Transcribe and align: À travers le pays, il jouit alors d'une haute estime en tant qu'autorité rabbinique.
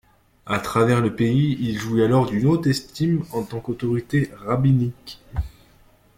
À 0.47 0.57
travers 0.57 0.99
le 0.99 1.15
pays, 1.15 1.57
il 1.59 1.77
jouit 1.77 2.01
alors 2.03 2.25
d'une 2.25 2.47
haute 2.47 2.65
estime 2.65 3.23
en 3.33 3.43
tant 3.43 3.59
qu'autorité 3.59 4.31
rabbinique. 4.39 5.21